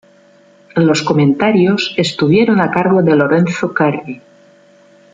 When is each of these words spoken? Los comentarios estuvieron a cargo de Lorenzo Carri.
Los 0.75 1.03
comentarios 1.03 1.93
estuvieron 1.95 2.59
a 2.59 2.71
cargo 2.71 3.03
de 3.03 3.15
Lorenzo 3.15 3.71
Carri. 3.71 4.19